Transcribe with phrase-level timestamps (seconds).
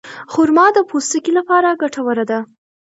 [0.31, 2.39] خرما د پوستکي لپاره ګټوره ده.